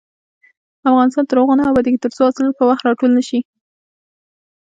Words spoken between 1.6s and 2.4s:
ابادیږي، ترڅو